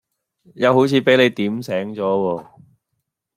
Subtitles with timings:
[0.55, 2.03] 又好似俾你點醒左
[2.43, 2.47] 喎